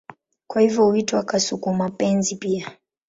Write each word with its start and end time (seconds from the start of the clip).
Kwa 0.47 0.61
hivyo 0.61 0.85
huitwa 0.85 1.23
kasuku-mapenzi 1.23 2.35
pia. 2.35 2.77